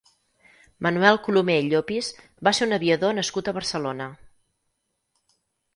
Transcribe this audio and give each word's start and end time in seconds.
Manuel 0.85 1.19
Colomer 1.27 1.57
i 1.65 1.67
Llopis 1.67 2.09
va 2.49 2.55
ser 2.61 2.69
un 2.69 2.75
aviador 2.79 3.17
nascut 3.19 3.53
a 3.53 3.55
Barcelona. 3.61 4.13